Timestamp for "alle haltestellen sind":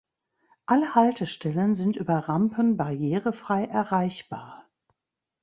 0.65-1.95